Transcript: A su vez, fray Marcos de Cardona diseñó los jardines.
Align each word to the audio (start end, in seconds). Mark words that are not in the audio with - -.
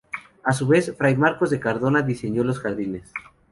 A 0.43 0.51
su 0.51 0.65
vez, 0.65 0.95
fray 0.97 1.15
Marcos 1.15 1.51
de 1.51 1.59
Cardona 1.59 2.01
diseñó 2.01 2.43
los 2.43 2.57
jardines. 2.59 3.13